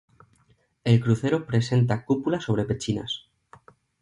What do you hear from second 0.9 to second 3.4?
crucero presenta cúpula sobre pechinas.